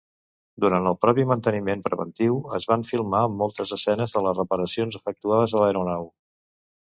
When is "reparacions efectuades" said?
4.43-5.53